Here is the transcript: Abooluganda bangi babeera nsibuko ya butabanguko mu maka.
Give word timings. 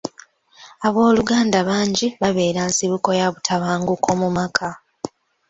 Abooluganda 0.87 1.57
bangi 1.69 2.07
babeera 2.21 2.61
nsibuko 2.69 3.09
ya 3.19 3.27
butabanguko 3.33 4.09
mu 4.21 4.29
maka. 4.37 4.69